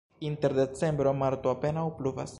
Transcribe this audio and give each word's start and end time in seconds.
Inter 0.29 0.53
decembro-marto 0.61 1.51
apenaŭ 1.57 1.87
pluvas. 2.01 2.29